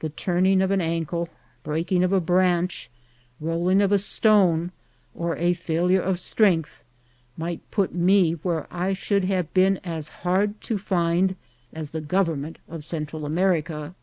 The 0.00 0.08
turning 0.08 0.60
of 0.60 0.72
an 0.72 0.80
ankle, 0.80 1.28
breaking 1.62 2.02
of 2.02 2.12
a 2.12 2.20
branch, 2.20 2.90
rolling 3.40 3.80
of 3.80 3.92
a 3.92 3.96
stone, 3.98 4.72
or 5.14 5.36
a 5.36 5.54
failure 5.54 6.00
of 6.02 6.18
strength, 6.18 6.82
might 7.36 7.60
put 7.70 7.94
me 7.94 8.32
where 8.32 8.66
I 8.72 8.92
should 8.92 9.26
have 9.26 9.54
been 9.54 9.78
as 9.84 10.08
hard 10.26 10.60
to 10.62 10.78
find 10.78 11.36
as 11.72 11.90
the 11.90 12.00
government 12.00 12.58
of 12.68 12.84
Central 12.84 13.24
America. 13.24 13.94